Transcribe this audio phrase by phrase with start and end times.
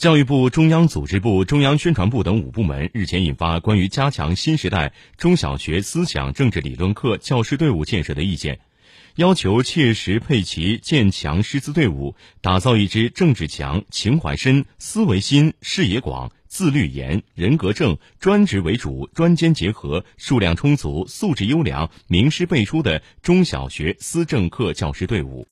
[0.00, 8.60] 教育部、中央组织部、中央宣传部等五部门日前印发关于加强新时代中小学思想政治理论课教师队伍建设的意见，
[9.16, 25.46] 要求切实配齐建强师资队伍，打造一支政治强、情怀深、思维新、视野广、自律严、人格正、专职为主、专兼结合、数量充足、素质优良、名师辈出的中小学思政课教师队伍。